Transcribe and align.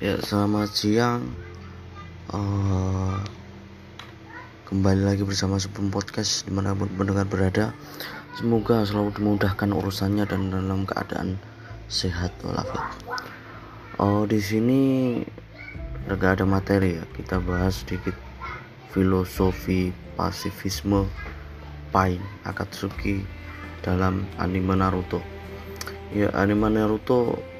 Ya, 0.00 0.16
selamat 0.16 0.72
siang. 0.72 1.28
Uh, 2.32 3.20
kembali 4.64 5.04
lagi 5.04 5.28
bersama 5.28 5.60
sebelum 5.60 5.92
podcast 5.92 6.48
di 6.48 6.56
mana 6.56 6.72
pun 6.72 6.88
pendengar 6.96 7.28
berada. 7.28 7.76
Semoga 8.32 8.80
selalu 8.88 9.12
dimudahkan 9.12 9.68
urusannya 9.68 10.24
dan 10.24 10.48
dalam 10.48 10.88
keadaan 10.88 11.36
sehat 11.92 12.32
walafiat. 12.40 12.96
Oh, 14.00 14.24
di 14.24 14.40
sini 14.40 14.80
agak 16.08 16.40
ada 16.40 16.48
materi 16.48 16.96
ya. 16.96 17.04
Kita 17.04 17.36
bahas 17.36 17.84
sedikit 17.84 18.16
filosofi 18.96 19.92
pasifisme 20.16 21.12
Pain 21.92 22.24
Akatsuki 22.48 23.20
dalam 23.84 24.24
anime 24.40 24.80
Naruto. 24.80 25.20
Ya, 26.16 26.32
anime 26.32 26.72
Naruto 26.72 27.50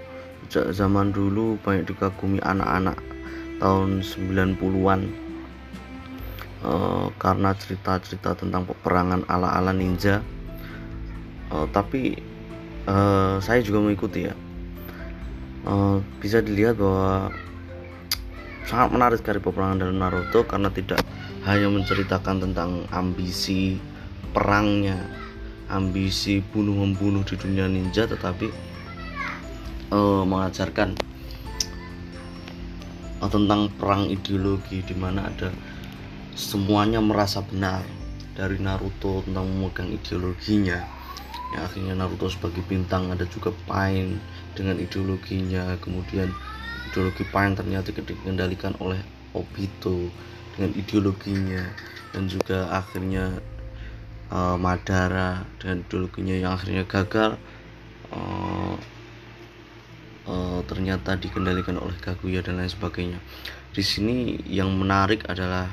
sejak 0.51 0.75
zaman 0.75 1.15
dulu 1.15 1.63
banyak 1.63 1.87
dikagumi 1.87 2.43
anak-anak 2.43 2.99
tahun 3.63 4.03
90-an 4.03 5.01
uh, 6.67 6.67
eh, 6.67 7.07
karena 7.23 7.55
cerita-cerita 7.55 8.35
tentang 8.35 8.67
peperangan 8.67 9.23
ala-ala 9.31 9.71
ninja. 9.71 10.19
Uh, 11.55 11.71
tapi 11.71 12.19
uh, 12.91 13.39
saya 13.39 13.63
juga 13.63 13.79
mengikuti 13.79 14.27
ya. 14.27 14.35
Uh, 15.63 16.03
bisa 16.19 16.43
dilihat 16.43 16.83
bahwa 16.83 17.31
sangat 18.67 18.89
menarik 18.91 19.19
sekali 19.23 19.39
peperangan 19.39 19.87
dalam 19.87 20.03
Naruto 20.03 20.43
karena 20.43 20.67
tidak 20.75 20.99
hanya 21.47 21.71
menceritakan 21.71 22.43
tentang 22.43 22.91
ambisi 22.91 23.79
perangnya 24.35 24.99
ambisi 25.71 26.43
bunuh 26.43 26.75
membunuh 26.75 27.23
di 27.23 27.39
dunia 27.39 27.71
ninja 27.71 28.11
tetapi 28.11 28.70
uh, 29.91 30.23
mengajarkan 30.25 30.95
uh, 33.21 33.31
tentang 33.31 33.71
perang 33.77 34.09
ideologi 34.09 34.83
di 34.87 34.95
mana 34.97 35.29
ada 35.29 35.51
semuanya 36.35 37.03
merasa 37.05 37.45
benar 37.45 37.85
dari 38.33 38.57
Naruto 38.57 39.21
tentang 39.27 39.45
memegang 39.51 39.93
ideologinya. 39.93 40.81
Yang 41.53 41.63
akhirnya 41.67 41.95
Naruto 41.99 42.31
sebagai 42.31 42.65
bintang 42.65 43.11
ada 43.13 43.27
juga 43.29 43.53
Pain 43.69 44.17
dengan 44.57 44.81
ideologinya. 44.81 45.77
Kemudian 45.83 46.33
ideologi 46.89 47.27
Pain 47.29 47.53
ternyata 47.53 47.93
dikendalikan 47.93 48.79
oleh 48.81 49.03
Obito 49.37 50.09
dengan 50.57 50.73
ideologinya. 50.79 51.63
Dan 52.11 52.27
juga 52.27 52.71
akhirnya 52.73 53.37
uh, 54.33 54.57
Madara 54.57 55.45
dengan 55.61 55.85
ideologinya 55.85 56.35
yang 56.39 56.53
akhirnya 56.57 56.85
gagal. 56.87 57.37
Uh, 58.11 58.75
uh, 60.31 60.63
ternyata 60.71 61.19
dikendalikan 61.19 61.75
oleh 61.83 61.99
Kaguya 61.99 62.47
dan 62.47 62.63
lain 62.63 62.71
sebagainya. 62.71 63.19
Di 63.75 63.83
sini 63.83 64.39
yang 64.47 64.71
menarik 64.79 65.27
adalah 65.27 65.67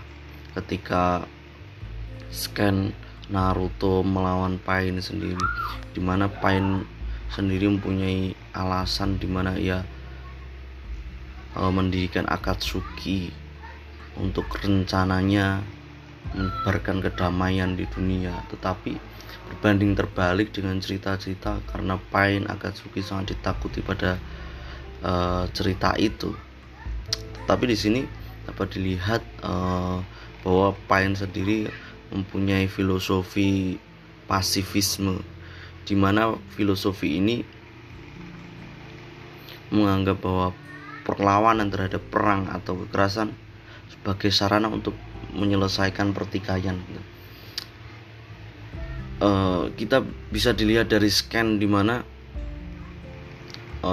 ketika 0.58 1.30
scan 2.34 2.92
Naruto 3.30 4.02
melawan 4.02 4.58
Pain 4.58 4.98
sendiri, 4.98 5.46
di 5.94 6.02
mana 6.02 6.26
Pain 6.26 6.82
sendiri 7.30 7.70
mempunyai 7.70 8.34
alasan 8.56 9.22
di 9.22 9.28
mana 9.30 9.54
ia 9.60 9.86
uh, 11.54 11.72
mendirikan 11.72 12.26
Akatsuki 12.26 13.30
untuk 14.18 14.50
rencananya 14.58 15.62
menyebarkan 16.34 17.00
kedamaian 17.00 17.78
di 17.78 17.88
dunia 17.88 18.36
tetapi 18.52 19.00
berbanding 19.48 19.96
terbalik 19.96 20.52
dengan 20.52 20.78
cerita-cerita 20.82 21.64
karena 21.72 21.96
Pain 22.12 22.44
Akatsuki 22.52 23.00
sangat 23.00 23.36
ditakuti 23.36 23.80
pada 23.80 24.20
uh, 25.04 25.46
cerita 25.52 25.94
itu. 26.00 26.34
Tapi 27.48 27.64
di 27.70 27.78
sini 27.78 28.02
dapat 28.48 28.76
dilihat 28.76 29.22
uh, 29.44 30.00
bahwa 30.42 30.76
Pain 30.88 31.14
sendiri 31.16 31.68
mempunyai 32.12 32.72
filosofi 32.72 33.76
pasifisme 34.28 35.20
di 35.88 35.96
mana 35.96 36.36
filosofi 36.56 37.20
ini 37.20 37.44
menganggap 39.72 40.20
bahwa 40.24 40.56
perlawanan 41.04 41.72
terhadap 41.72 42.04
perang 42.12 42.52
atau 42.52 42.76
kekerasan 42.84 43.32
sebagai 43.92 44.32
sarana 44.32 44.68
untuk 44.68 44.96
menyelesaikan 45.36 46.12
pertikaian. 46.12 46.76
Uh, 49.18 49.72
kita 49.76 50.06
bisa 50.30 50.54
dilihat 50.54 50.92
dari 50.92 51.10
scan 51.10 51.58
di 51.58 51.66
mana 51.66 52.06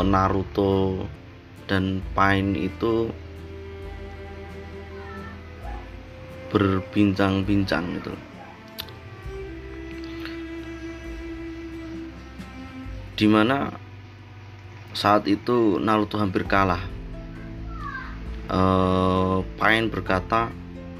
Naruto 0.02 1.04
dan 1.68 2.02
Pain 2.16 2.56
itu 2.56 3.12
berbincang-bincang 6.50 7.84
gitu. 8.00 8.14
Di 13.14 13.26
mana 13.30 13.70
saat 14.90 15.30
itu 15.30 15.78
Naruto 15.78 16.18
hampir 16.18 16.48
kalah. 16.48 16.82
Uh, 18.50 19.46
Pain 19.60 19.86
berkata 19.86 20.50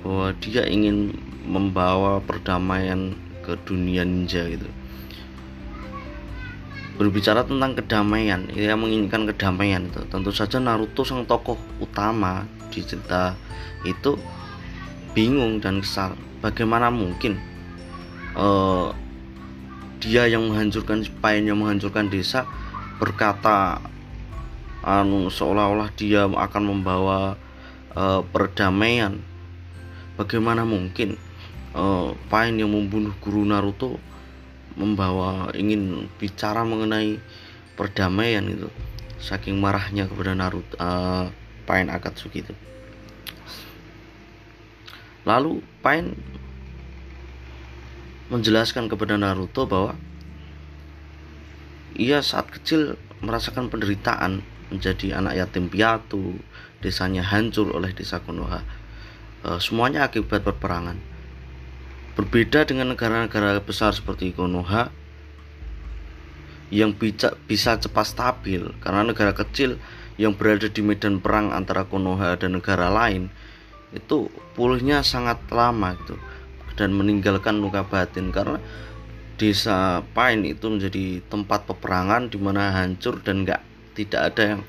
bahwa 0.04 0.36
dia 0.38 0.68
ingin 0.68 1.16
membawa 1.44 2.20
perdamaian 2.24 3.16
ke 3.44 3.56
dunia 3.68 4.00
ninja 4.04 4.48
gitu 4.48 4.64
berbicara 6.94 7.42
tentang 7.42 7.74
kedamaian 7.74 8.46
ia 8.54 8.78
menginginkan 8.78 9.26
kedamaian 9.26 9.90
itu. 9.90 10.06
Tentu 10.06 10.30
saja 10.30 10.62
Naruto 10.62 11.02
sang 11.02 11.26
tokoh 11.26 11.58
utama 11.82 12.46
di 12.70 12.82
cerita 12.86 13.34
itu 13.82 14.14
bingung 15.14 15.58
dan 15.58 15.82
kesal. 15.82 16.14
Bagaimana 16.38 16.90
mungkin 16.94 17.38
uh, 18.38 18.94
dia 19.98 20.28
yang 20.28 20.46
menghancurkan 20.50 21.02
Pain 21.18 21.42
yang 21.48 21.58
menghancurkan 21.58 22.12
desa 22.12 22.44
berkata 23.00 23.80
anu 24.84 25.32
seolah-olah 25.32 25.88
dia 25.96 26.28
akan 26.28 26.62
membawa 26.62 27.34
uh, 27.96 28.20
perdamaian. 28.22 29.18
Bagaimana 30.14 30.62
mungkin 30.62 31.18
uh, 31.74 32.14
Pain 32.30 32.54
yang 32.54 32.70
membunuh 32.70 33.16
guru 33.18 33.42
Naruto 33.42 33.98
membawa 34.74 35.54
ingin 35.54 36.10
bicara 36.18 36.66
mengenai 36.66 37.22
perdamaian 37.78 38.46
itu 38.46 38.68
saking 39.22 39.58
marahnya 39.58 40.10
kepada 40.10 40.34
Naruto 40.34 40.74
uh, 40.76 41.30
Pain 41.64 41.88
Akatsuki 41.88 42.44
itu. 42.44 42.54
Lalu 45.24 45.64
Pain 45.80 46.12
menjelaskan 48.28 48.90
kepada 48.90 49.16
Naruto 49.16 49.64
bahwa 49.64 49.96
ia 51.94 52.20
saat 52.20 52.50
kecil 52.50 52.98
merasakan 53.24 53.70
penderitaan 53.70 54.44
menjadi 54.68 55.16
anak 55.16 55.38
yatim 55.38 55.70
piatu 55.70 56.36
desanya 56.84 57.24
hancur 57.24 57.72
oleh 57.72 57.94
desa 57.96 58.20
Konoha. 58.20 58.60
Uh, 59.44 59.56
semuanya 59.62 60.04
akibat 60.04 60.44
peperangan 60.44 61.13
Berbeda 62.14 62.62
dengan 62.62 62.94
negara-negara 62.94 63.58
besar 63.58 63.90
seperti 63.90 64.30
Konoha 64.30 64.90
yang 66.70 66.94
bisa, 66.94 67.34
bisa 67.46 67.78
cepat 67.78 68.06
stabil 68.06 68.62
karena 68.82 69.06
negara 69.06 69.34
kecil 69.34 69.78
yang 70.14 70.34
berada 70.38 70.70
di 70.70 70.82
medan 70.82 71.18
perang 71.18 71.50
antara 71.50 71.86
Konoha 71.86 72.38
dan 72.38 72.58
negara 72.58 72.90
lain 72.90 73.30
itu 73.94 74.30
pulihnya 74.58 75.02
sangat 75.06 75.42
lama 75.50 75.94
gitu 76.02 76.18
dan 76.74 76.94
meninggalkan 76.94 77.62
luka 77.62 77.86
batin 77.86 78.34
karena 78.34 78.58
desa 79.38 80.02
Pain 80.14 80.46
itu 80.46 80.66
menjadi 80.70 81.22
tempat 81.26 81.66
peperangan 81.66 82.30
di 82.30 82.38
mana 82.38 82.70
hancur 82.74 83.18
dan 83.22 83.42
nggak 83.42 83.62
tidak 83.94 84.20
ada 84.34 84.42
yang 84.54 84.62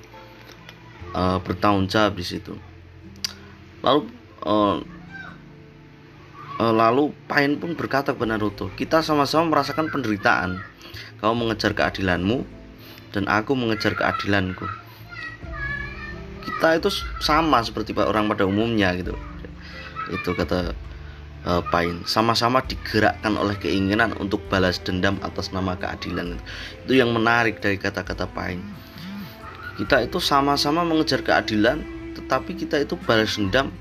uh, 1.13 1.38
bertanggung 1.41 1.89
jawab 1.89 2.18
di 2.18 2.25
situ. 2.25 2.53
Lalu 3.81 4.09
uh, 4.45 4.81
lalu 6.59 7.11
Pain 7.27 7.59
pun 7.59 7.75
berkata 7.75 8.15
kepada 8.15 8.39
Naruto, 8.39 8.71
kita 8.79 9.03
sama-sama 9.03 9.51
merasakan 9.51 9.91
penderitaan. 9.91 10.63
Kau 11.19 11.35
mengejar 11.35 11.75
keadilanmu 11.75 12.47
dan 13.11 13.27
aku 13.27 13.55
mengejar 13.55 13.95
keadilanku. 13.95 14.67
Kita 16.43 16.79
itu 16.79 16.87
sama 17.19 17.59
seperti 17.59 17.91
orang 17.95 18.31
pada 18.31 18.47
umumnya 18.47 18.95
gitu. 18.95 19.15
Itu 20.11 20.31
kata 20.35 20.71
uh, 21.43 21.63
Pain. 21.71 22.07
Sama-sama 22.07 22.63
digerakkan 22.63 23.35
oleh 23.35 23.59
keinginan 23.59 24.15
untuk 24.15 24.43
balas 24.47 24.79
dendam 24.79 25.19
atas 25.23 25.51
nama 25.51 25.75
keadilan. 25.75 26.39
Itu 26.87 26.95
yang 26.95 27.11
menarik 27.11 27.59
dari 27.59 27.75
kata-kata 27.75 28.31
Pain. 28.31 28.63
Kita 29.75 30.07
itu 30.07 30.23
sama-sama 30.23 30.87
mengejar 30.87 31.19
keadilan, 31.19 31.83
tetapi 32.15 32.55
kita 32.55 32.79
itu 32.79 32.95
balas 33.03 33.35
dendam 33.35 33.75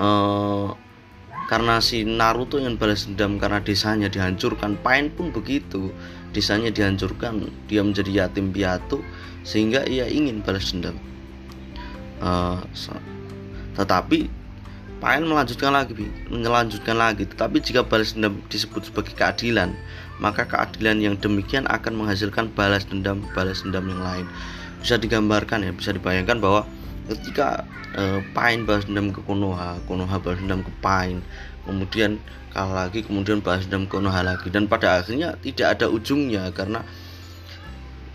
uh, 0.00 0.72
karena 1.44 1.76
si 1.84 2.08
Naruto 2.08 2.56
ingin 2.56 2.80
balas 2.80 3.04
dendam 3.04 3.36
karena 3.36 3.60
desanya 3.60 4.08
dihancurkan. 4.08 4.80
Pain 4.80 5.12
pun 5.12 5.28
begitu. 5.28 5.92
Desanya 6.32 6.72
dihancurkan 6.72 7.46
dia 7.68 7.84
menjadi 7.84 8.24
yatim 8.24 8.50
piatu 8.50 9.04
sehingga 9.44 9.84
ia 9.84 10.08
ingin 10.08 10.40
balas 10.40 10.72
dendam. 10.72 10.96
Uh, 12.24 12.58
tetapi 13.76 14.32
Pain 15.04 15.20
melanjutkan 15.20 15.68
lagi 15.76 15.92
melanjutkan 16.32 16.96
lagi. 16.96 17.28
Tetapi 17.28 17.60
jika 17.60 17.84
balas 17.84 18.16
dendam 18.16 18.40
disebut 18.48 18.88
sebagai 18.88 19.12
keadilan 19.12 19.76
maka 20.22 20.46
keadilan 20.46 21.02
yang 21.02 21.14
demikian 21.18 21.66
akan 21.66 21.98
menghasilkan 21.98 22.48
balas 22.54 22.86
dendam 22.88 23.20
balas 23.36 23.60
dendam 23.60 23.84
yang 23.84 24.00
lain. 24.00 24.26
Bisa 24.80 24.96
digambarkan 24.96 25.64
ya 25.64 25.72
bisa 25.76 25.92
dibayangkan 25.92 26.40
bahwa 26.40 26.64
ketika 27.08 27.68
uh, 27.96 28.20
Pain 28.32 28.64
balas 28.64 28.88
dendam 28.88 29.12
ke 29.12 29.20
Konoha 29.24 29.76
Konoha 29.84 30.16
balas 30.20 30.40
dendam 30.40 30.64
ke 30.64 30.72
Pain 30.80 31.20
kemudian 31.64 32.20
kalah 32.52 32.86
lagi 32.86 33.04
kemudian 33.04 33.44
balas 33.44 33.68
dendam 33.68 33.86
ke 33.88 33.96
Konoha 33.98 34.24
lagi 34.24 34.48
dan 34.48 34.70
pada 34.70 35.00
akhirnya 35.00 35.36
tidak 35.40 35.78
ada 35.78 35.86
ujungnya 35.92 36.48
karena 36.54 36.82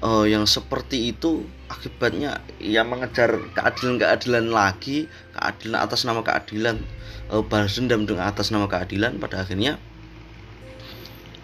uh, 0.01 0.25
yang 0.25 0.47
seperti 0.49 1.13
itu 1.13 1.45
akibatnya 1.69 2.41
ya 2.57 2.81
mengejar 2.81 3.37
keadilan-keadilan 3.53 4.49
lagi 4.49 5.05
keadilan 5.37 5.79
atas 5.85 6.03
nama 6.07 6.25
keadilan 6.25 6.81
uh, 7.29 7.43
balas 7.45 7.77
dendam 7.77 8.09
dengan 8.09 8.25
atas 8.31 8.49
nama 8.49 8.65
keadilan 8.65 9.21
pada 9.21 9.45
akhirnya 9.45 9.77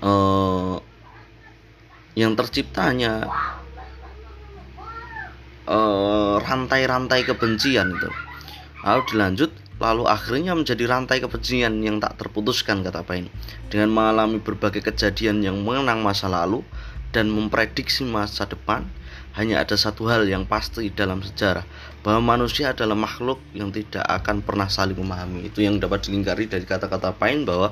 uh, 0.02 0.82
yang 2.16 2.34
terciptanya 2.34 3.28
rantai-rantai 6.42 7.22
uh, 7.24 7.28
kebencian 7.34 7.94
itu 7.94 8.10
lalu 8.86 9.02
dilanjut 9.10 9.52
lalu 9.76 10.08
akhirnya 10.08 10.56
menjadi 10.56 10.88
rantai 10.88 11.20
kebencian 11.20 11.84
yang 11.84 12.00
tak 12.00 12.16
terputuskan 12.16 12.86
kata 12.86 13.04
Pain 13.04 13.28
dengan 13.68 13.92
mengalami 13.92 14.40
berbagai 14.40 14.80
kejadian 14.80 15.44
yang 15.44 15.60
mengenang 15.66 16.00
masa 16.00 16.32
lalu 16.32 16.64
dan 17.16 17.32
memprediksi 17.32 18.04
masa 18.04 18.44
depan, 18.44 18.84
hanya 19.40 19.64
ada 19.64 19.80
satu 19.80 20.12
hal 20.12 20.28
yang 20.28 20.44
pasti 20.44 20.92
dalam 20.92 21.24
sejarah, 21.24 21.64
bahwa 22.04 22.36
manusia 22.36 22.76
adalah 22.76 23.00
makhluk 23.00 23.40
yang 23.56 23.72
tidak 23.72 24.04
akan 24.04 24.44
pernah 24.44 24.68
saling 24.68 25.00
memahami. 25.00 25.48
Itu 25.48 25.64
yang 25.64 25.80
dapat 25.80 26.12
dilingkari 26.12 26.52
dari 26.52 26.68
kata-kata 26.68 27.16
Pain 27.16 27.48
bahwa 27.48 27.72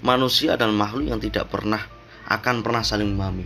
manusia 0.00 0.56
adalah 0.56 0.72
makhluk 0.72 1.12
yang 1.12 1.20
tidak 1.20 1.52
pernah 1.52 1.84
akan 2.24 2.64
pernah 2.64 2.80
saling 2.80 3.12
memahami. 3.12 3.44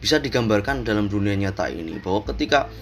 Bisa 0.00 0.16
digambarkan 0.16 0.80
dalam 0.80 1.12
dunia 1.12 1.36
nyata 1.36 1.68
ini 1.68 2.00
bahwa 2.00 2.24
ketika 2.32 2.72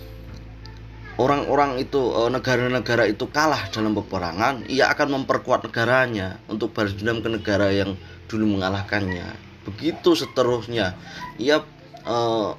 orang-orang 1.20 1.76
itu 1.80 2.00
eh, 2.00 2.30
negara-negara 2.32 3.04
itu 3.08 3.28
kalah 3.28 3.68
dalam 3.68 3.92
peperangan, 3.92 4.64
ia 4.68 4.88
akan 4.88 5.22
memperkuat 5.22 5.68
negaranya 5.68 6.40
untuk 6.48 6.72
balas 6.72 6.96
ke 6.96 7.28
negara 7.28 7.68
yang 7.68 7.98
dulu 8.28 8.56
mengalahkannya. 8.56 9.28
Begitu 9.68 10.16
seterusnya. 10.18 10.96
Ia 11.38 11.62
uh, 12.08 12.50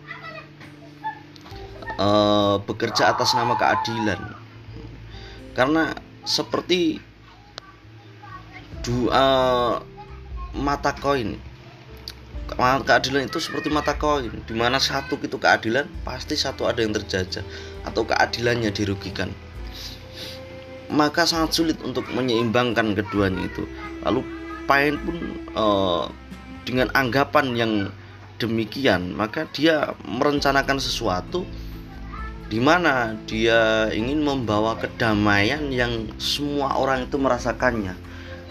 uh, 1.99 2.55
bekerja 2.63 3.11
atas 3.11 3.35
nama 3.35 3.59
keadilan. 3.59 4.21
Karena 5.51 5.91
seperti 6.23 7.03
dua 8.85 9.25
mata 10.55 10.95
koin. 10.95 11.35
Keadilan 12.87 13.27
itu 13.27 13.43
seperti 13.43 13.67
mata 13.67 13.99
koin. 13.99 14.31
Di 14.47 14.55
mana 14.55 14.79
satu 14.79 15.19
itu 15.19 15.35
keadilan 15.35 15.89
pasti 16.07 16.39
satu 16.39 16.63
ada 16.63 16.79
yang 16.85 16.95
terjajah 16.95 17.43
atau 17.83 18.07
keadilannya 18.07 18.71
dirugikan. 18.71 19.31
Maka 20.91 21.25
sangat 21.25 21.55
sulit 21.55 21.77
untuk 21.81 22.05
menyeimbangkan 22.11 22.95
keduanya 22.95 23.47
itu. 23.47 23.63
Lalu 24.03 24.21
Pain 24.63 24.95
pun 24.95 25.17
uh, 25.59 26.07
dengan 26.63 26.87
anggapan 26.95 27.51
yang 27.51 27.73
demikian 28.39 29.11
maka 29.15 29.43
dia 29.51 29.91
merencanakan 30.07 30.79
sesuatu 30.79 31.43
di 32.47 32.63
mana 32.63 33.15
dia 33.27 33.91
ingin 33.91 34.23
membawa 34.23 34.79
kedamaian 34.79 35.67
yang 35.67 36.07
semua 36.15 36.79
orang 36.79 37.11
itu 37.11 37.19
merasakannya. 37.19 37.95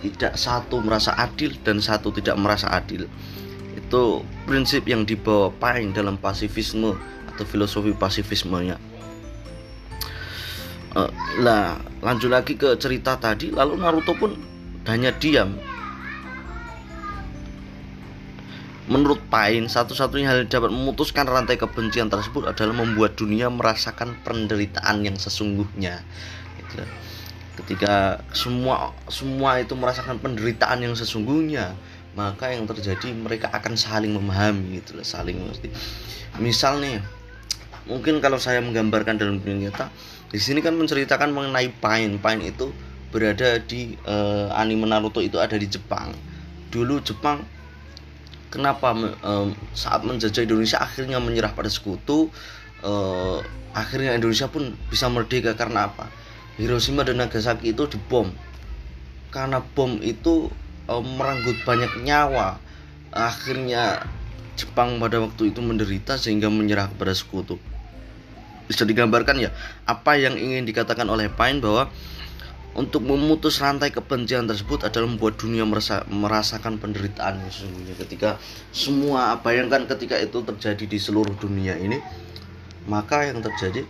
Tidak 0.02 0.35
satu 0.35 0.82
merasa 0.82 1.14
adil 1.14 1.55
dan 1.62 1.78
satu 1.78 2.11
tidak 2.11 2.35
merasa 2.35 2.69
adil. 2.75 3.06
Itu 3.78 4.26
prinsip 4.44 4.85
yang 4.90 5.06
dibawa 5.06 5.55
Pain 5.56 5.94
dalam 5.94 6.19
pasifisme 6.19 6.99
atau 7.31 7.44
filosofi 7.46 7.94
pasifismenya 7.96 8.92
uh, 10.97 11.11
lah 11.41 11.81
lanjut 12.00 12.31
lagi 12.33 12.55
ke 12.56 12.77
cerita 12.77 13.17
tadi 13.17 13.53
lalu 13.53 13.81
Naruto 13.81 14.12
pun 14.17 14.37
hanya 14.89 15.15
diam 15.15 15.56
Menurut 18.91 19.23
Pain, 19.31 19.71
satu-satunya 19.71 20.27
hal 20.27 20.39
yang 20.43 20.50
dapat 20.50 20.75
memutuskan 20.75 21.25
rantai 21.25 21.55
kebencian 21.55 22.11
tersebut 22.11 22.50
adalah 22.50 22.77
membuat 22.77 23.15
dunia 23.15 23.47
merasakan 23.47 24.19
penderitaan 24.27 25.06
yang 25.06 25.15
sesungguhnya. 25.15 26.03
Gitu. 26.59 26.83
Ketika 27.62 28.21
semua 28.35 28.91
semua 29.06 29.62
itu 29.62 29.79
merasakan 29.79 30.19
penderitaan 30.19 30.83
yang 30.83 30.99
sesungguhnya, 30.99 31.79
maka 32.19 32.50
yang 32.53 32.67
terjadi 32.67 33.15
mereka 33.15 33.49
akan 33.55 33.79
saling 33.79 34.12
memahami 34.19 34.83
gitu 34.83 34.99
saling 35.06 35.38
mengerti. 35.38 35.71
Misal 36.43 36.83
nih, 36.83 36.99
mungkin 37.87 38.19
kalau 38.19 38.37
saya 38.43 38.59
menggambarkan 38.59 39.15
dalam 39.15 39.38
dunia 39.38 39.71
nyata, 39.71 39.95
di 40.32 40.40
sini 40.40 40.64
kan 40.64 40.73
menceritakan 40.75 41.29
mengenai 41.31 41.69
Pain. 41.76 42.17
Pain 42.17 42.40
itu 42.40 42.73
berada 43.12 43.61
di 43.61 44.00
uh, 44.08 44.49
anime 44.56 44.88
Naruto 44.88 45.20
itu 45.20 45.37
ada 45.37 45.61
di 45.61 45.69
Jepang. 45.69 46.17
Dulu 46.73 47.05
Jepang 47.05 47.44
kenapa 48.49 48.96
um, 49.25 49.52
saat 49.76 50.05
menjajah 50.05 50.49
Indonesia 50.49 50.81
akhirnya 50.81 51.20
menyerah 51.20 51.52
pada 51.52 51.69
sekutu 51.73 52.32
uh, 52.84 53.40
akhirnya 53.73 54.12
Indonesia 54.12 54.49
pun 54.52 54.76
bisa 54.93 55.08
merdeka 55.08 55.56
karena 55.56 55.88
apa 55.88 56.12
Hiroshima 56.61 57.00
dan 57.00 57.25
Nagasaki 57.25 57.73
itu 57.73 57.88
dibom 57.88 58.28
karena 59.32 59.64
bom 59.73 59.96
itu 60.05 60.52
um, 60.85 61.05
merenggut 61.17 61.56
banyak 61.64 62.05
nyawa 62.05 62.61
akhirnya 63.08 64.05
Jepang 64.61 65.00
pada 65.00 65.25
waktu 65.25 65.49
itu 65.49 65.64
menderita 65.64 66.20
sehingga 66.20 66.52
menyerah 66.52 66.93
kepada 66.93 67.17
sekutu 67.17 67.56
bisa 68.67 68.87
digambarkan 68.87 69.43
ya 69.43 69.50
apa 69.85 70.19
yang 70.19 70.38
ingin 70.38 70.62
dikatakan 70.62 71.06
oleh 71.11 71.29
Paine 71.29 71.59
bahwa 71.59 71.91
untuk 72.73 73.05
memutus 73.05 73.61
rantai 73.61 73.93
kebencian 73.93 74.49
tersebut 74.49 74.88
adalah 74.88 75.05
membuat 75.05 75.37
dunia 75.37 75.61
merasa, 75.69 76.09
merasakan 76.09 76.81
penderitaan 76.81 77.44
sesungguhnya. 77.53 77.93
Ketika 78.00 78.41
semua 78.73 79.37
bayangkan 79.44 79.85
ketika 79.85 80.17
itu 80.17 80.41
terjadi 80.41 80.85
di 80.88 80.97
seluruh 80.97 81.37
dunia 81.37 81.76
ini 81.76 82.00
maka 82.88 83.28
yang 83.28 83.45
terjadi 83.45 83.85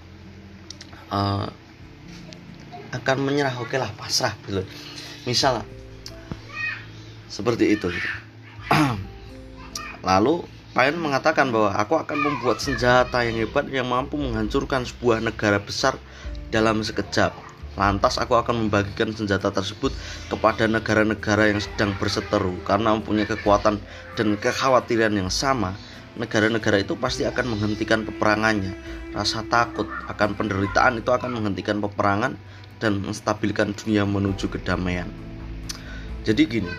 uh, 1.14 1.46
akan 2.90 3.16
menyerah. 3.22 3.54
Oke 3.62 3.78
lah 3.78 3.88
pasrah 3.94 4.34
gitu. 4.50 4.66
Misal 5.30 5.62
seperti 7.30 7.78
itu 7.78 7.86
gitu. 7.86 8.10
lalu 10.02 10.42
Pain 10.72 10.96
mengatakan 10.96 11.52
bahwa 11.52 11.76
aku 11.76 12.00
akan 12.00 12.18
membuat 12.18 12.60
senjata 12.64 13.20
yang 13.24 13.36
hebat 13.36 13.68
yang 13.68 13.88
mampu 13.92 14.16
menghancurkan 14.16 14.88
sebuah 14.88 15.20
negara 15.20 15.60
besar 15.60 16.00
dalam 16.48 16.80
sekejap 16.80 17.52
Lantas 17.72 18.20
aku 18.20 18.36
akan 18.36 18.68
membagikan 18.68 19.16
senjata 19.16 19.48
tersebut 19.48 19.96
kepada 20.28 20.68
negara-negara 20.68 21.48
yang 21.48 21.60
sedang 21.60 21.96
berseteru 21.96 22.60
karena 22.68 22.92
mempunyai 22.92 23.24
kekuatan 23.24 23.80
dan 24.12 24.28
kekhawatiran 24.36 25.16
yang 25.16 25.32
sama. 25.32 25.72
Negara-negara 26.12 26.84
itu 26.84 26.92
pasti 27.00 27.24
akan 27.24 27.56
menghentikan 27.56 28.04
peperangannya. 28.04 28.76
Rasa 29.16 29.40
takut 29.48 29.88
akan 30.12 30.36
penderitaan 30.36 31.00
itu 31.00 31.08
akan 31.08 31.40
menghentikan 31.40 31.80
peperangan 31.80 32.36
dan 32.76 33.00
menstabilkan 33.00 33.72
dunia 33.72 34.04
menuju 34.04 34.52
kedamaian. 34.52 35.08
Jadi 36.28 36.42
gini, 36.44 36.72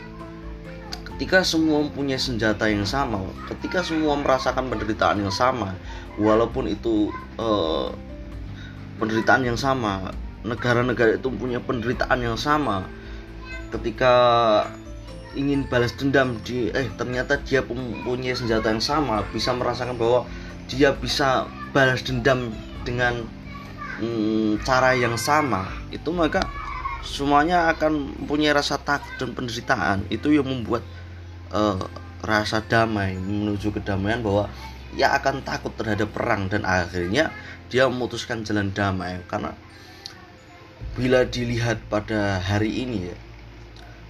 ketika 1.24 1.40
semua 1.40 1.80
mempunyai 1.80 2.20
senjata 2.20 2.68
yang 2.68 2.84
sama, 2.84 3.24
ketika 3.48 3.80
semua 3.80 4.20
merasakan 4.20 4.68
penderitaan 4.68 5.24
yang 5.24 5.32
sama, 5.32 5.72
walaupun 6.20 6.68
itu 6.68 7.16
uh, 7.40 7.96
penderitaan 9.00 9.48
yang 9.48 9.56
sama, 9.56 10.12
negara-negara 10.44 11.16
itu 11.16 11.32
punya 11.32 11.64
penderitaan 11.64 12.20
yang 12.20 12.36
sama 12.36 12.92
ketika 13.72 14.12
ingin 15.40 15.64
balas 15.72 15.96
dendam 15.96 16.44
di 16.44 16.76
eh 16.76 16.92
ternyata 17.00 17.40
dia 17.40 17.64
punya 17.64 18.36
senjata 18.36 18.76
yang 18.76 18.84
sama 18.84 19.24
bisa 19.32 19.56
merasakan 19.56 19.96
bahwa 19.96 20.28
dia 20.68 20.92
bisa 20.92 21.48
balas 21.72 22.04
dendam 22.04 22.52
dengan 22.84 23.24
hmm, 24.04 24.60
cara 24.68 24.92
yang 24.92 25.16
sama 25.16 25.72
itu 25.88 26.12
maka 26.12 26.44
semuanya 27.08 27.72
akan 27.72 28.12
punya 28.28 28.52
rasa 28.52 28.76
takut 28.76 29.12
dan 29.20 29.32
penderitaan. 29.32 30.08
Itu 30.12 30.32
yang 30.36 30.48
membuat 30.48 30.84
uh, 31.54 31.80
rasa 32.26 32.66
damai 32.66 33.16
menuju 33.16 33.72
kedamaian 33.72 34.20
bahwa 34.20 34.50
ia 34.94 35.14
akan 35.14 35.42
takut 35.46 35.74
terhadap 35.78 36.12
perang 36.14 36.50
dan 36.50 36.66
akhirnya 36.66 37.34
dia 37.70 37.86
memutuskan 37.88 38.42
jalan 38.46 38.74
damai. 38.74 39.22
Karena 39.30 39.54
bila 40.94 41.26
dilihat 41.26 41.82
pada 41.90 42.38
hari 42.42 42.86
ini 42.86 43.10
ya 43.10 43.18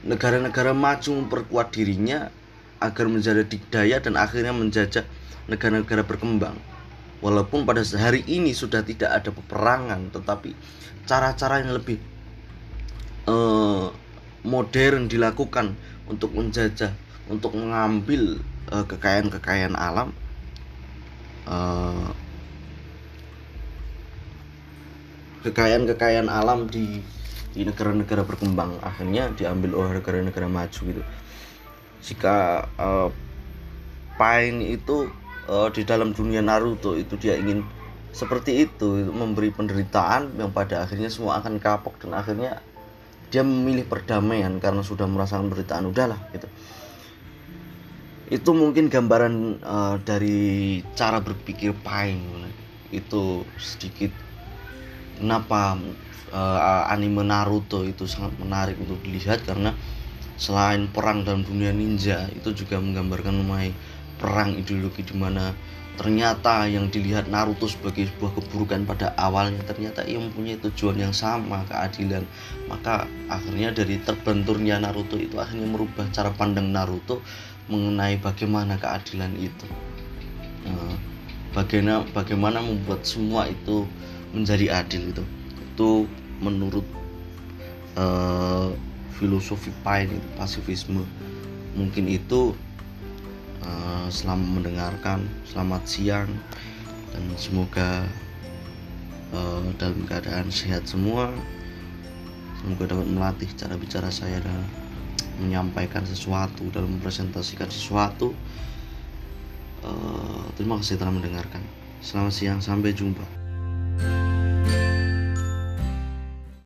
negara-negara 0.03 0.75
maju 0.75 1.23
memperkuat 1.23 1.71
dirinya 1.71 2.27
agar 2.83 3.07
menjadi 3.07 3.47
dikdaya 3.47 4.03
dan 4.03 4.19
akhirnya 4.19 4.51
menjajah 4.51 5.07
negara-negara 5.47 6.03
berkembang. 6.03 6.59
Walaupun 7.23 7.63
pada 7.63 7.79
hari 7.95 8.19
ini 8.27 8.51
sudah 8.51 8.83
tidak 8.83 9.15
ada 9.15 9.31
peperangan 9.31 10.11
tetapi 10.11 10.51
cara-cara 11.07 11.63
yang 11.63 11.71
lebih 11.71 11.95
uh, 13.31 13.87
modern 14.43 15.07
dilakukan 15.07 15.79
untuk 16.11 16.35
menjajah 16.35 16.91
untuk 17.31 17.55
mengambil 17.55 18.43
uh, 18.71 18.83
kekayaan-kekayaan 18.83 19.75
alam 19.79 20.11
uh, 21.47 22.11
kekayaan-kekayaan 25.43 26.27
alam 26.31 26.67
di 26.67 27.03
di 27.53 27.61
negara-negara 27.61 28.25
berkembang 28.25 28.81
akhirnya 28.81 29.29
diambil 29.37 29.77
oleh 29.77 30.01
negara-negara 30.01 30.49
maju 30.49 30.81
gitu. 30.89 31.03
Jika 32.03 32.67
uh, 32.81 33.09
Pain 34.13 34.61
itu 34.61 35.09
uh, 35.47 35.69
di 35.69 35.85
dalam 35.85 36.13
dunia 36.13 36.41
Naruto 36.41 36.97
itu 36.97 37.17
dia 37.17 37.37
ingin 37.37 37.65
seperti 38.13 38.69
itu 38.69 39.09
memberi 39.09 39.49
penderitaan 39.49 40.37
yang 40.37 40.53
pada 40.53 40.85
akhirnya 40.85 41.09
semua 41.09 41.41
akan 41.41 41.57
kapok 41.57 41.97
dan 41.97 42.13
akhirnya 42.13 42.61
dia 43.33 43.41
memilih 43.41 43.89
perdamaian 43.89 44.61
karena 44.61 44.85
sudah 44.85 45.09
merasakan 45.09 45.49
penderitaan 45.49 45.89
udahlah 45.89 46.21
gitu 46.29 46.45
itu 48.33 48.49
mungkin 48.49 48.89
gambaran 48.89 49.61
uh, 49.61 49.95
dari 50.01 50.81
cara 50.97 51.21
berpikir 51.21 51.77
Pain 51.85 52.17
itu 52.89 53.45
sedikit 53.61 54.09
kenapa 55.21 55.77
uh, 56.33 56.89
anime 56.89 57.21
Naruto 57.21 57.85
itu 57.85 58.09
sangat 58.09 58.33
menarik 58.41 58.81
untuk 58.81 58.97
dilihat 59.05 59.45
karena 59.45 59.77
selain 60.33 60.89
perang 60.89 61.21
dalam 61.21 61.45
dunia 61.45 61.69
ninja 61.69 62.25
itu 62.33 62.57
juga 62.57 62.81
menggambarkan 62.81 63.45
mengenai 63.45 63.69
perang 64.17 64.57
ideologi 64.57 65.05
di 65.05 65.13
mana 65.13 65.53
ternyata 65.93 66.65
yang 66.65 66.89
dilihat 66.89 67.29
Naruto 67.29 67.69
sebagai 67.69 68.09
sebuah 68.09 68.33
keburukan 68.33 68.81
pada 68.89 69.13
awalnya 69.13 69.61
ternyata 69.61 70.01
ia 70.09 70.17
mempunyai 70.17 70.57
tujuan 70.57 70.97
yang 70.97 71.13
sama 71.13 71.61
keadilan. 71.69 72.25
Maka 72.65 73.05
akhirnya 73.29 73.69
dari 73.69 74.01
terbenturnya 74.01 74.81
Naruto 74.81 75.21
itu 75.21 75.37
akhirnya 75.37 75.69
merubah 75.69 76.09
cara 76.09 76.33
pandang 76.33 76.73
Naruto 76.73 77.21
mengenai 77.71 78.19
bagaimana 78.19 78.75
keadilan 78.79 79.33
itu. 79.39 79.67
Nah, 80.67 80.95
bagaimana 81.55 82.03
bagaimana 82.11 82.59
membuat 82.59 83.03
semua 83.07 83.47
itu 83.47 83.87
menjadi 84.33 84.81
adil 84.83 85.13
itu 85.13 85.23
itu 85.61 85.91
menurut 86.41 86.85
uh, 87.97 88.73
filosofi 89.15 89.71
Pain 89.85 90.09
itu 90.11 90.27
pasifisme. 90.37 91.05
Mungkin 91.73 92.05
itu 92.05 92.53
Eh, 93.63 94.07
selamat 94.11 94.47
mendengarkan 94.59 95.23
selamat 95.47 95.87
siang 95.87 96.27
dan 97.15 97.23
semoga 97.39 98.03
uh, 99.31 99.63
dalam 99.79 100.03
keadaan 100.03 100.51
sehat 100.51 100.83
semua. 100.83 101.31
Semoga 102.59 102.91
dapat 102.91 103.07
melatih 103.07 103.47
cara 103.55 103.79
bicara 103.79 104.11
saya 104.11 104.43
dan 104.43 104.67
menyampaikan 105.41 106.05
sesuatu 106.05 106.67
dalam 106.69 106.99
mempresentasikan 106.99 107.69
sesuatu 107.71 108.33
uh, 109.85 110.45
terima 110.57 110.77
kasih 110.81 110.99
telah 110.99 111.13
mendengarkan. 111.13 111.61
Selamat 112.03 112.33
siang 112.35 112.59
sampai 112.59 112.91
jumpa 112.91 113.23